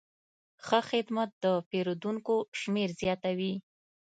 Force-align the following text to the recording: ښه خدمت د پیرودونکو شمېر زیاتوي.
ښه 0.65 0.79
خدمت 0.89 1.29
د 1.43 1.45
پیرودونکو 1.69 2.35
شمېر 2.59 2.89
زیاتوي. 3.01 3.53